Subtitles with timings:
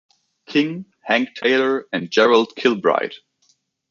[0.47, 3.13] King, Hank Taylor and Gerard Kilbride.